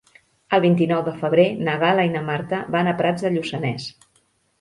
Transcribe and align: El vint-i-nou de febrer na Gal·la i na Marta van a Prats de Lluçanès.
El 0.57 0.61
vint-i-nou 0.61 1.01
de 1.09 1.11
febrer 1.19 1.45
na 1.67 1.75
Gal·la 1.83 2.05
i 2.07 2.11
na 2.13 2.23
Marta 2.31 2.63
van 2.77 2.89
a 2.93 2.95
Prats 3.03 3.27
de 3.27 3.33
Lluçanès. 3.37 3.87